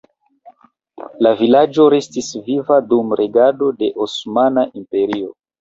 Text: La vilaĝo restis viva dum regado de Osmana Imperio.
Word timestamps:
La 1.27 1.33
vilaĝo 1.41 1.85
restis 1.95 2.31
viva 2.49 2.79
dum 2.95 3.15
regado 3.21 3.71
de 3.83 3.93
Osmana 4.07 4.69
Imperio. 4.83 5.33